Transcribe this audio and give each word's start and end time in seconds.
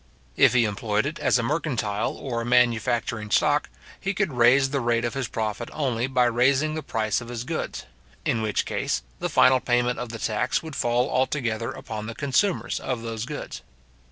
If 0.35 0.55
he 0.55 0.65
employed 0.65 1.05
it 1.05 1.19
as 1.19 1.37
a 1.37 1.43
mercantile 1.43 2.13
or 2.13 2.43
manufacturing 2.43 3.29
stock, 3.29 3.69
he 3.99 4.15
could 4.15 4.33
raise 4.33 4.71
the 4.71 4.79
rate 4.79 5.05
of 5.05 5.13
his 5.13 5.27
profit 5.27 5.69
only 5.71 6.07
by 6.07 6.25
raising 6.25 6.73
the 6.73 6.81
price 6.81 7.21
of 7.21 7.27
his 7.27 7.43
goods; 7.43 7.85
in 8.25 8.41
which 8.41 8.65
case, 8.65 9.03
the 9.19 9.29
final 9.29 9.59
payment 9.59 9.99
of 9.99 10.09
the 10.09 10.17
tax 10.17 10.63
would 10.63 10.75
fall 10.75 11.07
altogether 11.07 11.71
upon 11.71 12.07
the 12.07 12.15
consumers 12.15 12.79
of 12.79 13.03
those 13.03 13.25
goods. 13.27 13.61